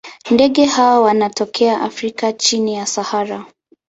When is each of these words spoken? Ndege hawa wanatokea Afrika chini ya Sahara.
Ndege 0.31 0.65
hawa 0.65 1.01
wanatokea 1.01 1.81
Afrika 1.81 2.33
chini 2.33 2.73
ya 2.75 2.85
Sahara. 2.85 3.45